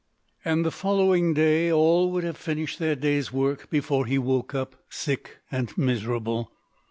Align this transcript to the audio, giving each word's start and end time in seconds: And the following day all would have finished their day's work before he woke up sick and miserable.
And 0.43 0.65
the 0.65 0.71
following 0.71 1.35
day 1.35 1.71
all 1.71 2.09
would 2.09 2.23
have 2.23 2.35
finished 2.35 2.79
their 2.79 2.95
day's 2.95 3.31
work 3.31 3.69
before 3.69 4.07
he 4.07 4.17
woke 4.17 4.55
up 4.55 4.75
sick 4.89 5.37
and 5.51 5.71
miserable. 5.77 6.51